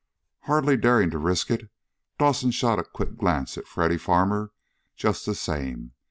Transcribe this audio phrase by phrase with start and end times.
[0.41, 1.69] "[B] Hardly daring to risk it,
[2.17, 4.51] Dawson shot a quick glance at Freddy Farmer
[4.95, 5.91] just the same.